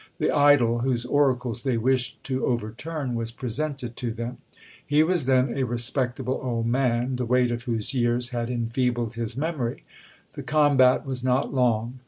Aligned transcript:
The 0.17 0.31
idol 0.35 0.79
whose 0.79 1.05
oracles 1.05 1.61
they 1.61 1.77
wished 1.77 2.23
to 2.23 2.43
overturn 2.43 3.13
was 3.13 3.29
presented 3.29 3.95
to 3.97 4.11
them. 4.11 4.39
He 4.83 5.03
was 5.03 5.27
then 5.27 5.55
a 5.55 5.61
respectable 5.63 6.39
old 6.43 6.65
man, 6.65 7.17
the 7.17 7.25
weight 7.27 7.51
of 7.51 7.65
whose 7.65 7.93
years 7.93 8.29
had 8.29 8.49
enfeebled 8.49 9.13
his 9.13 9.37
memory. 9.37 9.83
The 10.33 10.41
combat 10.41 11.05
was 11.05 11.23
not 11.23 11.53
long. 11.53 11.99